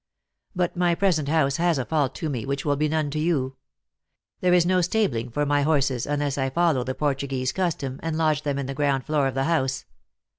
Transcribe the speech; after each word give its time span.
But 0.55 0.75
my 0.75 0.95
present 0.95 1.27
house 1.27 1.57
has 1.57 1.77
a 1.77 1.85
fault 1.85 2.15
to 2.15 2.27
me, 2.27 2.43
which 2.43 2.65
will 2.65 2.75
be 2.75 2.89
none 2.89 3.11
to 3.11 3.19
you. 3.19 3.57
There 4.39 4.51
is 4.51 4.65
no 4.65 4.81
stabling 4.81 5.29
for 5.29 5.45
my 5.45 5.61
horses, 5.61 6.07
unless 6.07 6.39
I 6.39 6.49
follow 6.49 6.83
the 6.83 6.95
Portuguese 6.95 7.51
custom, 7.51 7.99
and 8.01 8.17
lodge 8.17 8.41
them 8.41 8.57
in 8.57 8.65
the 8.65 8.73
ground 8.73 9.05
floor 9.05 9.27
of 9.27 9.35
the 9.35 9.43
house. 9.43 9.85